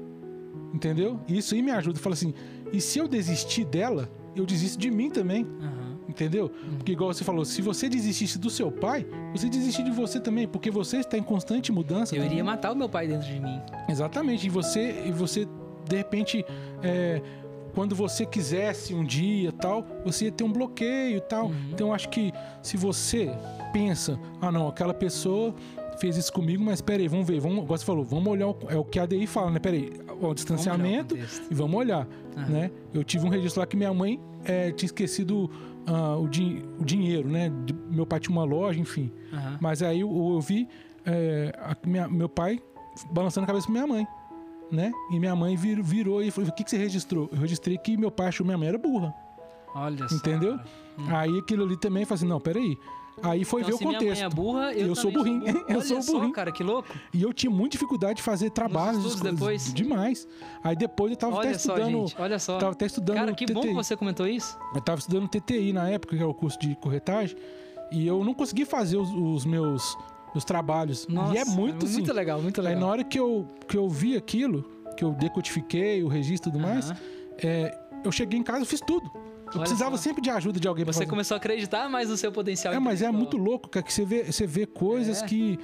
Entendeu? 0.74 1.20
Isso 1.28 1.54
aí 1.54 1.62
me 1.62 1.72
ajuda. 1.72 2.00
Fala 2.00 2.14
assim, 2.14 2.34
e 2.74 2.82
se 2.82 3.00
eu 3.00 3.08
desistir 3.08 3.66
dela, 3.66 4.10
eu 4.36 4.46
desisto 4.46 4.80
de 4.80 4.92
mim 4.92 5.10
também. 5.10 5.44
Uhum. 5.44 5.85
Entendeu? 6.16 6.46
Uhum. 6.46 6.78
Porque, 6.78 6.94
igual 6.94 7.14
você 7.14 7.26
falou, 7.26 7.44
se 7.44 7.62
você 7.62 7.90
desistisse 7.90 8.40
do 8.40 8.50
seu 8.50 8.72
pai, 8.72 9.06
você 9.34 9.50
desiste 9.50 9.84
de 9.84 9.92
você 9.92 10.18
também, 10.18 10.48
porque 10.48 10.72
você 10.72 11.00
está 11.00 11.18
em 11.18 11.24
constante 11.24 11.74
mudança. 11.74 12.16
Eu 12.16 12.20
também. 12.20 12.32
iria 12.32 12.44
matar 12.44 12.72
o 12.72 12.76
meu 12.76 12.88
pai 12.88 13.06
dentro 13.06 13.28
de 13.28 13.38
mim. 13.38 13.60
Exatamente. 13.90 14.48
E 14.48 14.50
você, 14.50 15.04
e 15.06 15.12
você 15.12 15.46
de 15.90 15.98
repente, 15.98 16.46
é, 16.82 17.22
quando 17.74 17.94
você 17.94 18.26
quisesse 18.26 18.94
um 18.94 19.04
dia 19.04 19.52
tal, 19.52 19.86
você 20.06 20.26
ia 20.26 20.32
ter 20.32 20.46
um 20.46 20.52
bloqueio 20.52 21.20
tal. 21.20 21.48
Uhum. 21.48 21.70
Então, 21.74 21.88
eu 21.88 21.94
acho 21.94 22.08
que 22.08 22.32
se 22.62 22.78
você 22.78 23.30
pensa, 23.74 24.18
ah 24.42 24.50
não, 24.50 24.70
aquela 24.70 24.94
pessoa 24.94 25.54
fez 26.00 26.16
isso 26.16 26.32
comigo, 26.32 26.64
mas 26.64 26.82
peraí, 26.82 27.08
vamos 27.10 27.28
ver, 27.28 27.42
vamos, 27.42 27.64
igual 27.64 27.78
você 27.78 27.86
falou, 27.86 28.06
vamos 28.06 28.28
olhar, 28.28 28.48
o, 28.48 28.58
é 28.70 28.78
o 28.78 28.84
que 28.84 29.00
a 29.00 29.04
ADI 29.04 29.28
fala, 29.28 29.52
né? 29.52 29.60
Peraí, 29.60 29.92
o 30.22 30.34
distanciamento 30.34 31.16
vamos 31.16 31.38
o 31.38 31.42
e 31.52 31.56
vamos 31.56 31.76
olhar, 31.76 32.08
né? 32.50 32.72
Eu 32.94 33.04
tive 33.04 33.26
um 33.26 33.30
registro 33.30 33.62
lá 33.62 33.68
que 33.68 33.76
minha 33.78 33.94
mãe 33.94 34.20
é, 34.46 34.72
tinha 34.72 34.88
esquecido 34.88 35.50
uh, 35.88 36.22
o, 36.22 36.28
din 36.28 36.64
o, 36.80 36.86
dinheiro, 36.86 37.30
né? 37.30 37.52
Meu 37.90 38.06
pai 38.06 38.20
tinha 38.20 38.36
uma 38.36 38.44
loja, 38.44 38.80
enfim. 38.80 39.12
Uhum. 39.32 39.58
Mas 39.60 39.82
aí 39.82 40.02
eu, 40.02 40.10
eu 40.10 40.42
vi 40.42 40.68
é, 41.06 41.54
minha, 41.86 42.08
meu 42.08 42.28
pai 42.28 42.60
balançando 43.12 43.44
a 43.44 43.48
cabeça 43.48 43.66
pra 43.66 43.74
minha 43.74 43.88
mãe, 43.88 44.08
né? 44.72 44.92
E 45.12 45.20
minha 45.20 45.36
mãe 45.36 45.56
vir, 45.56 45.82
virou 45.82 46.22
e 46.22 46.32
falou, 46.32 46.50
o 46.50 46.54
que, 46.54 46.64
que 46.64 46.70
você 46.70 46.78
registrou? 46.78 47.30
Eu 47.32 47.40
registrei 47.40 47.78
que 47.78 47.98
meu 47.98 48.12
pai 48.12 48.28
achou 48.28 48.46
minha 48.46 48.58
mãe 48.58 48.68
era 48.68 48.78
burra. 48.78 49.14
Olha 49.76 50.06
Entendeu? 50.12 50.58
só. 50.58 50.64
Hum. 51.02 51.16
Aí 51.16 51.40
aquilo 51.40 51.64
ali 51.66 51.78
também, 51.78 52.06
falei 52.06 52.20
assim, 52.20 52.28
não, 52.28 52.40
peraí. 52.40 52.64
Aí 52.64 52.78
foi 53.46 53.62
então, 53.62 53.78
ver 53.78 53.84
o 53.84 53.88
contexto. 53.88 54.02
Minha 54.02 54.16
mãe 54.16 54.24
é 54.24 54.30
burra, 54.30 54.74
eu, 54.74 54.88
eu 54.88 54.96
sou 54.96 55.12
burrinho. 55.12 55.44
Sou 55.44 55.54
burro. 55.54 55.66
eu 55.70 55.76
Olha 55.78 55.86
sou 55.86 56.04
burrinho. 56.04 56.28
Só, 56.30 56.34
cara, 56.34 56.52
que 56.52 56.64
louco. 56.64 56.90
E 57.14 57.22
eu 57.22 57.34
tinha 57.34 57.50
muita 57.50 57.72
dificuldade 57.72 58.16
de 58.16 58.24
fazer 58.24 58.50
trabalhos. 58.50 59.20
Depois? 59.22 59.74
Demais. 59.74 60.28
Aí 60.64 60.76
depois 60.76 61.12
eu 61.12 61.18
tava 61.18 61.36
olha 61.36 61.50
até 61.50 61.58
estudando. 61.58 61.80
Só, 61.80 62.08
gente, 62.08 62.22
olha 62.22 62.40
só. 62.40 62.58
Tava 62.58 62.72
até 62.74 62.86
estudando. 62.86 63.16
Cara, 63.18 63.34
que 63.34 63.46
TTI. 63.46 63.54
bom 63.54 63.62
que 63.62 63.74
você 63.74 63.96
comentou 63.96 64.28
isso. 64.28 64.58
Eu 64.74 64.82
tava 64.82 65.00
estudando 65.00 65.28
TTI 65.28 65.74
na 65.74 65.90
época, 65.90 66.16
que 66.16 66.22
é 66.22 66.26
o 66.26 66.34
curso 66.34 66.60
de 66.60 66.76
corretagem. 66.76 67.38
E 67.92 68.06
eu 68.06 68.24
não 68.24 68.34
consegui 68.34 68.66
fazer 68.66 68.98
os, 68.98 69.10
os 69.12 69.46
meus, 69.46 69.98
meus 70.34 70.44
trabalhos. 70.44 71.08
Nossa, 71.08 71.34
e 71.34 71.38
é 71.38 71.46
muito, 71.46 71.86
é 71.86 71.90
muito 71.90 72.04
assim, 72.04 72.12
legal, 72.12 72.42
muito 72.42 72.62
legal. 72.62 72.74
Aí 72.74 72.80
na 72.80 72.88
hora 72.88 73.04
que 73.04 73.20
eu, 73.20 73.48
que 73.68 73.78
eu 73.78 73.88
vi 73.90 74.18
aquilo, 74.18 74.64
que 74.98 75.04
eu 75.04 75.12
decodifiquei 75.12 76.04
o 76.04 76.08
registro 76.08 76.50
e 76.50 76.54
tudo 76.54 76.62
mais, 76.62 76.92
Aham. 76.92 77.00
é, 77.44 77.80
eu 78.04 78.12
cheguei 78.12 78.40
em 78.40 78.44
casa 78.44 78.64
e 78.64 78.66
fiz 78.66 78.82
tudo. 78.82 79.10
Eu 79.46 79.52
Olha 79.54 79.60
precisava 79.62 79.96
só. 79.98 80.04
sempre 80.04 80.22
de 80.22 80.30
ajuda 80.30 80.60
de 80.60 80.68
alguém 80.68 80.84
Você 80.86 80.94
fazer. 81.00 81.06
começou 81.10 81.36
a 81.36 81.38
acreditar 81.38 81.90
mais 81.90 82.10
no 82.10 82.18
seu 82.18 82.32
potencial. 82.32 82.74
É, 82.74 82.80
mas 82.80 83.02
é 83.02 83.12
muito 83.12 83.38
louco, 83.38 83.70
cara, 83.70 83.86
que 83.86 83.94
você 83.94 84.04
vê, 84.06 84.24
você 84.24 84.46
vê 84.48 84.66
coisas 84.66 85.22
É. 85.22 85.26
que, 85.26 85.60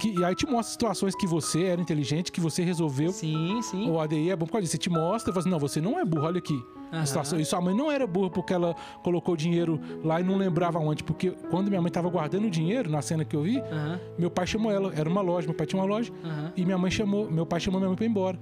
que. 0.00 0.18
E 0.18 0.24
aí 0.24 0.34
te 0.34 0.46
mostra 0.46 0.72
situações 0.72 1.14
que 1.14 1.26
você 1.26 1.64
era 1.64 1.80
inteligente, 1.80 2.32
que 2.32 2.40
você 2.40 2.62
resolveu. 2.62 3.10
Sim, 3.12 3.60
sim. 3.62 3.90
O 3.90 4.00
ADI 4.00 4.30
é 4.30 4.36
bom 4.36 4.46
por 4.46 4.52
causa 4.52 4.62
disso. 4.62 4.72
Você 4.72 4.78
te 4.78 4.90
mostra 4.90 5.30
e 5.30 5.32
fala 5.32 5.40
assim: 5.40 5.50
não, 5.50 5.58
você 5.58 5.80
não 5.80 5.98
é 5.98 6.04
burro, 6.04 6.26
olha 6.26 6.38
aqui. 6.38 6.58
Situação. 7.04 7.38
E 7.38 7.44
sua 7.44 7.60
mãe 7.60 7.76
não 7.76 7.90
era 7.92 8.06
burra 8.06 8.30
porque 8.30 8.50
ela 8.50 8.74
colocou 9.04 9.34
o 9.34 9.36
dinheiro 9.36 9.78
lá 10.02 10.22
e 10.22 10.24
não 10.24 10.36
lembrava 10.36 10.78
onde. 10.78 11.04
Porque 11.04 11.32
quando 11.50 11.68
minha 11.68 11.82
mãe 11.82 11.92
tava 11.92 12.08
guardando 12.08 12.46
o 12.46 12.50
dinheiro, 12.50 12.90
na 12.90 13.02
cena 13.02 13.26
que 13.26 13.36
eu 13.36 13.42
vi, 13.42 13.62
meu 14.18 14.30
pai 14.30 14.46
chamou 14.46 14.72
ela. 14.72 14.90
Era 14.96 15.06
uma 15.06 15.20
loja, 15.20 15.46
meu 15.46 15.54
pai 15.54 15.66
tinha 15.66 15.82
uma 15.82 15.86
loja. 15.86 16.10
E 16.56 16.64
minha 16.64 16.78
mãe 16.78 16.90
chamou, 16.90 17.30
meu 17.30 17.44
pai 17.44 17.60
chamou 17.60 17.78
minha 17.78 17.88
mãe 17.88 17.96
pra 17.96 18.06
ir 18.06 18.08
embora. 18.08 18.38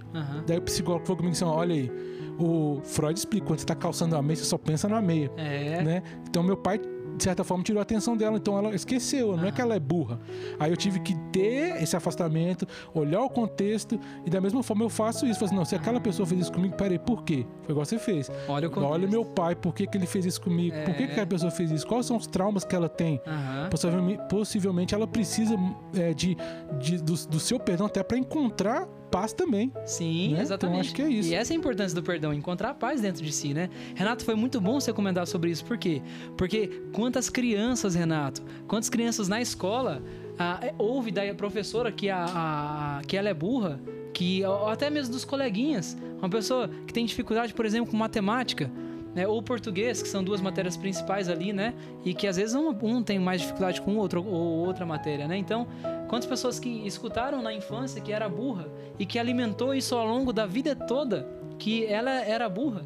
Daí 0.46 0.58
o 0.58 0.62
psicólogo 0.62 1.04
falou 1.04 1.16
comigo 1.16 1.32
assim: 1.34 1.44
olha 1.44 1.74
aí, 1.74 1.90
o 2.38 2.80
Freud 2.84 3.18
explica, 3.18 3.46
quando 3.46 3.58
você 3.60 3.66
tá 3.66 3.74
calçando 3.74 4.16
a 4.16 4.22
meia, 4.22 4.36
você 4.36 4.44
só 4.44 4.58
pensa 4.58 4.88
na 4.88 5.00
meia. 5.00 5.30
É. 5.36 5.82
Né? 5.82 6.02
Então 6.28 6.42
meu 6.42 6.56
pai, 6.56 6.78
de 6.78 7.22
certa 7.24 7.42
forma, 7.42 7.64
tirou 7.64 7.78
a 7.78 7.82
atenção 7.82 8.14
dela, 8.14 8.36
então 8.36 8.58
ela 8.58 8.74
esqueceu, 8.74 9.34
não 9.38 9.46
é 9.46 9.50
que 9.50 9.58
ela 9.60 9.74
é 9.74 9.80
burra. 9.80 10.20
Aí 10.60 10.70
eu 10.70 10.76
tive 10.76 11.00
que 11.00 11.14
ter 11.32 11.82
esse 11.82 11.96
afastamento, 11.96 12.66
olhar 12.92 13.22
o 13.22 13.30
contexto, 13.30 13.98
e 14.26 14.28
da 14.28 14.38
mesma 14.38 14.62
forma 14.62 14.84
eu 14.84 14.90
faço 14.90 15.24
isso. 15.24 15.36
Falo 15.40 15.46
assim, 15.46 15.56
não, 15.56 15.64
se 15.64 15.74
aquela 15.74 15.98
pessoa 15.98 16.26
fez 16.26 16.42
isso 16.42 16.52
comigo, 16.52 16.76
peraí, 16.76 16.98
por 16.98 17.24
quê? 17.24 17.46
Foi 17.62 17.72
igual 17.72 17.86
você 17.86 17.98
fez. 17.98 18.30
Olha 18.46 18.68
o 18.68 18.70
contexto. 18.70 18.92
Olha 18.92 19.08
meu 19.08 19.24
pai, 19.24 19.54
por 19.54 19.72
que, 19.74 19.86
que 19.86 19.96
ele 19.96 20.06
fez 20.06 20.26
isso 20.26 20.40
comigo? 20.42 20.76
Por 20.84 20.94
que, 20.94 21.04
É. 21.04 21.06
que 21.06 21.12
aquela 21.12 21.26
pessoa 21.26 21.50
fez 21.50 21.70
isso? 21.70 21.86
Quais 21.86 22.04
são 22.04 22.18
os 22.18 22.26
traumas 22.26 22.64
que 22.64 22.76
ela 22.76 22.88
tem? 22.88 23.18
Aham. 23.26 23.68
Possivelmente, 23.70 24.22
possivelmente 24.28 24.94
ela 24.94 25.06
precisa 25.06 25.56
é, 25.94 26.12
de, 26.12 26.36
de- 26.78 26.98
do, 26.98 27.14
do 27.28 27.40
seu 27.40 27.58
perdão 27.58 27.86
até 27.86 28.02
para 28.02 28.18
encontrar 28.18 28.86
paz 29.16 29.32
também. 29.32 29.73
Sim, 29.87 30.35
né? 30.35 30.42
exatamente. 30.42 30.75
Então, 30.75 30.80
acho 30.80 30.94
que 30.94 31.02
é 31.02 31.08
isso. 31.08 31.30
E 31.30 31.35
essa 31.35 31.52
é 31.52 31.56
a 31.56 31.58
importância 31.58 31.94
do 31.94 32.02
perdão, 32.02 32.35
encontrar 32.35 32.70
a 32.70 32.75
paz 32.75 33.00
dentro 33.00 33.25
de 33.25 33.32
si, 33.32 33.54
né? 33.54 33.70
Renato, 33.94 34.25
foi 34.25 34.35
muito 34.35 34.61
bom 34.61 34.78
você 34.78 34.92
comentar 34.92 35.26
sobre 35.26 35.50
isso. 35.50 35.64
Por 35.64 35.78
quê? 35.78 36.02
Porque 36.37 36.82
quantas 36.92 37.30
crianças, 37.30 37.94
Renato, 37.94 38.42
quantas 38.68 38.90
crianças 38.90 39.26
na 39.28 39.40
escola 39.40 40.02
ah, 40.38 40.58
é, 40.61 40.75
ouve 40.78 41.11
da 41.11 41.23
professora 41.35 41.90
que, 41.90 42.11
a, 42.11 42.25
a- 42.26 43.02
que 43.06 43.16
ela 43.16 43.28
é 43.30 43.35
burra, 43.35 43.80
que 44.12 44.44
ou 44.44 44.68
até 44.68 44.90
mesmo 44.90 45.12
dos 45.12 45.25
coleguinhas, 45.25 45.96
uma 46.18 46.28
pessoa 46.28 46.68
que 46.87 46.92
tem 46.92 47.04
dificuldade, 47.06 47.54
por 47.54 47.64
exemplo, 47.64 47.90
com 47.90 47.96
matemática, 47.96 48.70
né, 49.16 49.26
ou 49.26 49.42
português, 49.42 50.02
que 50.02 50.08
são 50.08 50.23
duas 50.23 50.42
matérias 50.42 50.76
principais 50.76 51.30
ali, 51.30 51.50
né? 51.50 51.73
E 52.04 52.12
que 52.12 52.26
às 52.26 52.37
vezes 52.37 52.54
um, 52.54 52.68
um 52.82 53.02
tem 53.02 53.18
mais 53.18 53.40
dificuldade 53.40 53.80
com 53.80 53.92
o 53.92 53.96
outro 53.96 54.23
ou 54.23 54.66
outra 54.66 54.85
matéria, 54.85 55.26
né? 55.26 55.38
Então, 55.38 55.66
quantas 56.06 56.28
pessoas 56.28 56.61
que 56.61 56.87
escutaram 56.87 57.40
na 57.40 57.50
infância 57.50 57.99
que 57.99 58.12
era 58.12 58.28
burra 58.28 58.68
e 58.99 59.06
que 59.06 59.18
alimentou 59.18 59.75
isso 59.75 59.94
ao 59.94 60.06
longo 60.06 60.35
da 60.35 60.44
vida 60.44 60.76
toda, 60.76 61.26
que 61.58 61.87
ela 61.87 62.11
era 62.11 62.46
burra, 62.46 62.85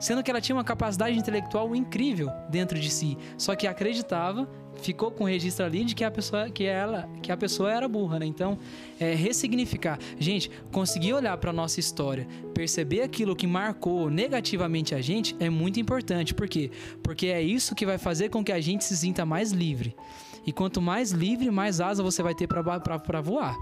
sendo 0.00 0.22
que 0.22 0.30
ela 0.30 0.40
tinha 0.40 0.56
uma 0.56 0.64
capacidade 0.64 1.18
intelectual 1.18 1.76
incrível 1.76 2.30
dentro 2.48 2.78
de 2.78 2.88
si, 2.88 3.18
só 3.36 3.54
que 3.54 3.66
acreditava, 3.66 4.48
ficou 4.80 5.10
com 5.10 5.24
o 5.24 5.26
registro 5.26 5.64
ali 5.64 5.84
de 5.84 5.94
que 5.94 6.04
a 6.04 6.10
pessoa 6.10 6.48
que 6.50 6.64
ela, 6.64 7.08
que 7.22 7.30
a 7.30 7.36
pessoa 7.36 7.72
era 7.72 7.86
burra, 7.88 8.18
né? 8.18 8.26
Então, 8.26 8.58
é, 8.98 9.14
ressignificar. 9.14 9.98
Gente, 10.18 10.50
conseguir 10.72 11.12
olhar 11.12 11.36
para 11.36 11.52
nossa 11.52 11.80
história, 11.80 12.26
perceber 12.54 13.02
aquilo 13.02 13.36
que 13.36 13.46
marcou 13.46 14.10
negativamente 14.10 14.94
a 14.94 15.00
gente 15.00 15.36
é 15.38 15.50
muito 15.50 15.78
importante. 15.78 16.34
Por 16.34 16.48
quê? 16.48 16.70
Porque 17.02 17.26
é 17.26 17.42
isso 17.42 17.74
que 17.74 17.86
vai 17.86 17.98
fazer 17.98 18.28
com 18.28 18.42
que 18.42 18.52
a 18.52 18.60
gente 18.60 18.84
se 18.84 18.96
sinta 18.96 19.24
mais 19.24 19.52
livre. 19.52 19.94
E 20.46 20.52
quanto 20.52 20.80
mais 20.80 21.10
livre, 21.10 21.50
mais 21.50 21.80
asa 21.80 22.02
você 22.02 22.22
vai 22.22 22.34
ter 22.34 22.46
para 22.46 23.20
voar. 23.20 23.56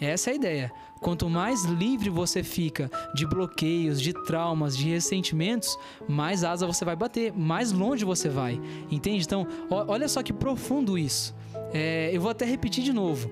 Essa 0.00 0.30
é 0.30 0.32
a 0.32 0.36
ideia. 0.36 0.72
Quanto 1.04 1.28
mais 1.28 1.66
livre 1.66 2.08
você 2.08 2.42
fica 2.42 2.90
de 3.14 3.26
bloqueios, 3.26 4.00
de 4.00 4.14
traumas, 4.24 4.74
de 4.74 4.88
ressentimentos, 4.88 5.78
mais 6.08 6.42
asa 6.42 6.66
você 6.66 6.82
vai 6.82 6.96
bater, 6.96 7.30
mais 7.30 7.72
longe 7.72 8.06
você 8.06 8.30
vai. 8.30 8.58
Entende? 8.90 9.22
Então, 9.22 9.46
olha 9.68 10.08
só 10.08 10.22
que 10.22 10.32
profundo 10.32 10.96
isso. 10.96 11.34
É, 11.74 12.08
eu 12.10 12.22
vou 12.22 12.30
até 12.30 12.46
repetir 12.46 12.82
de 12.82 12.90
novo. 12.90 13.30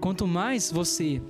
Quanto 0.00 0.26
mais 0.26 0.72
você 0.72 1.22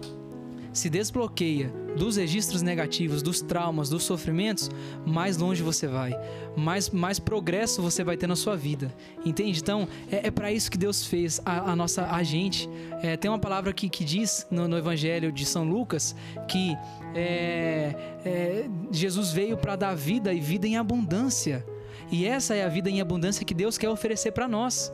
se 0.75 0.91
desbloqueia 0.91 1.73
dos 1.97 2.17
registros 2.17 2.61
negativos, 2.61 3.23
dos 3.23 3.41
traumas, 3.41 3.89
dos 3.89 4.03
sofrimentos, 4.03 4.69
mais 5.07 5.37
longe 5.37 5.63
você 5.63 5.87
vai, 5.87 6.13
mais, 6.57 6.91
mais 6.91 7.21
progresso 7.21 7.81
você 7.81 8.03
vai 8.03 8.17
ter 8.17 8.27
na 8.27 8.35
sua 8.35 8.57
vida, 8.57 8.93
entende? 9.25 9.61
Então 9.61 9.89
é, 10.11 10.27
é 10.27 10.31
para 10.31 10.53
isso 10.53 10.71
que 10.71 10.77
Deus 10.77 11.07
fez 11.07 11.41
a, 11.45 11.71
a 11.71 11.77
nossa 11.77 12.07
a 12.07 12.23
gente. 12.23 12.69
É, 13.01 13.17
tem 13.17 13.31
uma 13.31 13.39
palavra 13.39 13.73
que, 13.73 13.89
que 13.89 14.05
diz 14.05 14.47
no, 14.51 14.67
no 14.67 14.77
Evangelho 14.77 15.31
de 15.31 15.47
São 15.47 15.65
Lucas 15.65 16.15
que 16.49 16.77
é, 17.15 17.95
é, 18.25 18.69
Jesus 18.91 19.31
veio 19.31 19.57
para 19.57 19.77
dar 19.77 19.95
vida 19.95 20.35
e 20.35 20.41
vida 20.41 20.67
em 20.67 20.77
abundância. 20.77 21.65
E 22.11 22.27
essa 22.27 22.55
é 22.55 22.65
a 22.65 22.69
vida 22.69 22.91
em 22.91 23.01
abundância 23.01 23.45
que 23.45 23.55
Deus 23.55 23.79
quer 23.79 23.89
oferecer 23.89 24.33
para 24.33 24.49
nós. 24.49 24.93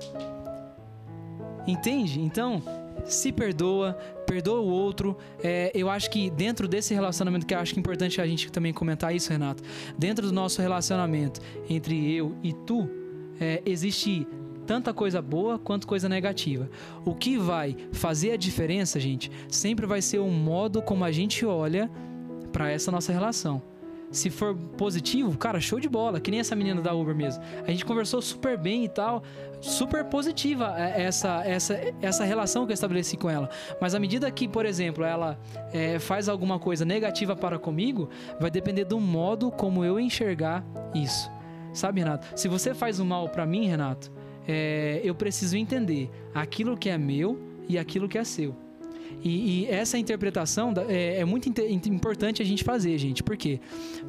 Entende? 1.67 2.21
Então, 2.21 2.63
se 3.05 3.33
perdoa, 3.33 3.97
perdoa 4.31 4.61
o 4.61 4.69
outro. 4.69 5.17
É, 5.43 5.73
eu 5.75 5.91
acho 5.91 6.09
que 6.09 6.31
dentro 6.31 6.69
desse 6.69 6.95
relacionamento, 6.95 7.45
que 7.45 7.53
eu 7.53 7.59
acho 7.59 7.73
que 7.73 7.81
é 7.81 7.81
importante 7.81 8.21
a 8.21 8.27
gente 8.27 8.51
também 8.53 8.73
comentar 8.73 9.13
isso, 9.13 9.33
Renato, 9.33 9.61
dentro 9.99 10.25
do 10.29 10.33
nosso 10.33 10.63
relacionamento 10.63 11.41
entre 11.69 12.15
eu 12.15 12.37
e 12.41 12.53
tu, 12.53 12.89
é, 13.41 13.61
existe 13.67 14.29
tanta 14.65 14.95
coisa 14.95 15.21
boa 15.21 15.59
quanto 15.59 15.85
coisa 15.85 16.09
negativa. 16.09 16.71
O 17.05 17.13
que 17.13 17.37
vai 17.37 17.77
fazer 17.91 18.31
a 18.31 18.37
diferença, 18.37 19.01
gente, 19.01 19.33
sempre 19.49 19.85
vai 19.85 20.01
ser 20.01 20.21
o 20.21 20.29
modo 20.29 20.81
como 20.81 21.05
a 21.05 21.11
gente 21.11 21.45
olha 21.45 21.91
para 22.53 22.71
essa 22.71 22.93
nossa 22.93 23.13
relação. 23.13 23.61
Se 24.11 24.29
for 24.29 24.57
positivo, 24.77 25.39
cara, 25.39 25.61
show 25.61 25.79
de 25.79 25.89
bola, 25.89 26.21
que 26.21 26.31
nem 26.31 26.41
essa 26.41 26.57
menina 26.57 26.81
da 26.81 26.93
Uber 26.93 27.15
mesmo. 27.15 27.43
A 27.65 27.71
gente 27.71 27.85
conversou 27.85 28.21
super 28.21 28.59
bem 28.59 28.85
e 28.85 28.89
tal, 28.89 29.23
super 29.61 30.05
positiva 30.05 30.75
é, 30.77 31.05
essa, 31.05 31.45
essa, 31.45 31.79
essa 32.03 32.25
relação 32.25 32.67
que 32.67 32.73
eu 32.73 32.75
estabeleci 32.75 33.17
com 33.17 33.31
ela. 33.31 33.49
Mas 33.81 33.95
à 33.95 34.01
medida 34.01 34.29
que, 34.31 34.49
por 34.49 34.67
exemplo, 34.67 35.05
ela 35.05 35.39
é, 35.73 35.99
faz 35.99 36.29
alguma 36.29 36.59
coisa 36.59 36.85
negativa 36.85 37.37
para 37.37 37.59
comigo, 37.59 38.09
vai 38.41 38.51
depender 38.51 38.85
do 38.85 38.99
modo 38.99 39.51
como 39.51 39.85
eu 39.85 40.01
enxergar 40.01 40.65
isso. 40.95 41.31
Sabe, 41.73 42.01
Renato? 42.01 42.27
Se 42.39 42.49
você 42.49 42.75
faz 42.75 42.99
o 42.99 43.05
mal 43.05 43.29
para 43.29 43.47
mim, 43.47 43.67
Renato, 43.67 44.11
é, 44.47 45.01
eu 45.05 45.15
preciso 45.15 45.57
entender 45.57 46.11
aquilo 46.35 46.77
que 46.77 46.89
é 46.89 46.99
meu 46.99 47.39
e 47.69 47.79
aquilo 47.79 48.09
que 48.09 48.19
é 48.19 48.25
seu. 48.25 48.57
E, 49.23 49.63
e 49.63 49.67
essa 49.67 49.99
interpretação 49.99 50.73
é, 50.89 51.19
é 51.21 51.25
muito 51.25 51.49
importante 51.89 52.43
a 52.43 52.45
gente 52.45 52.65
fazer, 52.65 52.97
gente. 52.99 53.23
Por 53.23 53.37
quê? 53.37 53.61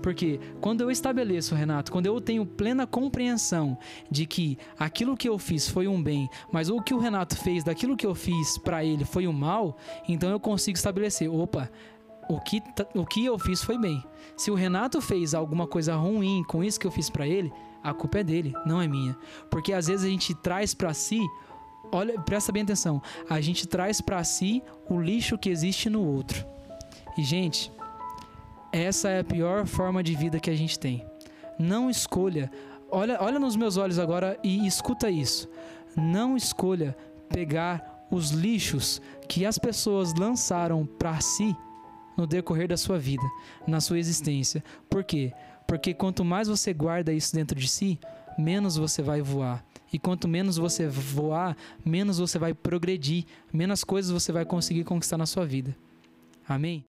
Porque 0.02 0.40
quando 0.60 0.82
eu 0.82 0.92
estabeleço, 0.92 1.56
Renato, 1.56 1.92
quando 1.92 2.06
eu 2.06 2.20
tenho 2.22 2.46
plena 2.46 2.88
compreensão 2.88 3.78
de 4.10 4.26
que 4.26 4.58
aquilo 4.78 5.18
que 5.18 5.28
eu 5.28 5.38
fiz 5.38 5.68
foi 5.68 5.88
um 5.88 6.02
bem, 6.02 6.30
mas 6.52 6.70
o 6.70 6.82
que 6.82 6.94
o 6.94 7.00
Renato 7.00 7.36
fez 7.38 7.64
daquilo 7.64 7.98
que 7.98 8.06
eu 8.06 8.16
fiz 8.16 8.58
pra 8.58 8.84
ele 8.84 9.06
foi 9.06 9.28
um 9.28 9.34
mal, 9.34 9.78
então 10.08 10.30
eu 10.30 10.40
consigo 10.40 10.78
estabelecer, 10.78 11.30
opa, 11.30 11.70
o 12.30 12.40
que, 12.40 12.62
o 12.96 13.06
que 13.06 13.26
eu 13.26 13.38
fiz 13.38 13.62
foi 13.62 13.78
bem. 13.78 14.02
Se 14.38 14.50
o 14.50 14.56
Renato 14.56 15.02
fez 15.02 15.34
alguma 15.34 15.68
coisa 15.68 15.96
ruim 15.96 16.44
com 16.48 16.64
isso 16.64 16.80
que 16.80 16.88
eu 16.88 16.92
fiz 16.92 17.10
pra 17.10 17.28
ele, 17.28 17.52
a 17.84 17.94
culpa 17.94 18.20
é 18.20 18.24
dele, 18.24 18.54
não 18.66 18.82
é 18.82 18.88
minha. 18.88 19.18
Porque 19.50 19.74
às 19.74 19.88
vezes 19.88 20.06
a 20.06 20.10
gente 20.10 20.34
traz 20.36 20.74
pra 20.74 20.94
si 20.94 21.20
olha, 21.92 22.20
presta 22.22 22.52
bem 22.52 22.64
atenção. 22.64 23.02
A 23.30 23.42
gente 23.42 23.68
traz 23.68 24.02
pra 24.02 24.24
si 24.24 24.64
o 24.90 25.00
lixo 25.00 25.38
que 25.38 25.50
existe 25.50 25.90
no 25.90 26.06
outro. 26.06 26.46
E 27.18 27.24
gente, 27.24 27.72
essa 28.72 29.10
é 29.10 29.20
a 29.20 29.24
pior 29.24 29.66
forma 29.66 30.02
de 30.02 30.16
vida 30.16 30.40
que 30.40 30.50
a 30.50 30.56
gente 30.56 30.80
tem. 30.80 31.06
Não 31.60 31.90
escolha. 31.90 32.50
Olha, 32.90 33.18
olha 33.22 33.40
nos 33.40 33.56
meus 33.56 33.78
olhos 33.78 34.00
agora 34.00 34.40
e 34.44 34.66
escuta 34.66 35.10
isso. 35.10 35.50
Não 35.96 36.38
escolha 36.38 36.96
pegar 37.30 38.06
os 38.10 38.32
lixos 38.32 39.02
que 39.28 39.46
as 39.46 39.58
pessoas 39.58 40.14
lançaram 40.14 40.86
pra 40.86 41.20
si 41.22 41.56
no 42.18 42.28
decorrer 42.28 42.68
da 42.68 42.78
sua 42.78 43.00
vida, 43.00 43.24
na 43.68 43.80
sua 43.80 44.00
existência. 44.00 44.64
Por 44.90 45.04
quê? 45.04 45.34
Porque 45.68 45.94
quanto 45.94 46.26
mais 46.26 46.48
você 46.48 46.74
guarda 46.74 47.14
isso 47.14 47.34
dentro 47.34 47.58
de 47.58 47.68
si, 47.68 47.98
menos 48.38 48.78
você 48.78 49.02
vai 49.02 49.22
voar. 49.22 49.64
E 49.92 50.00
quanto 50.00 50.28
menos 50.28 50.58
você 50.58 50.88
voar, 50.88 51.58
menos 51.84 52.18
você 52.18 52.40
vai 52.40 52.54
progredir, 52.54 53.26
menos 53.52 53.84
coisas 53.84 54.10
você 54.12 54.32
vai 54.32 54.46
conseguir 54.46 54.84
conquistar 54.86 55.18
na 55.18 55.26
sua 55.26 55.46
vida. 55.46 55.76
Amém? 56.48 56.80